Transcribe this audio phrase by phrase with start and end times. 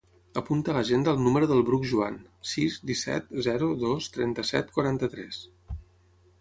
[0.39, 2.17] Apunta a l'agenda el número del Bruc Juan:
[2.53, 5.43] sis, disset, zero, dos, trenta-set, quaranta-tres.